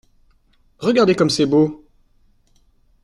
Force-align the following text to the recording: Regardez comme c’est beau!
Regardez 0.79 1.13
comme 1.15 1.29
c’est 1.29 1.45
beau! 1.45 1.85